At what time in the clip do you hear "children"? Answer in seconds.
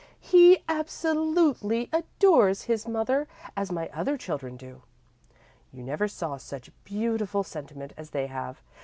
4.17-4.57